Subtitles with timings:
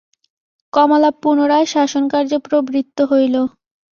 [0.73, 3.35] কমলা পুনরায় শাসনকার্যে প্রবৃত্ত হইল।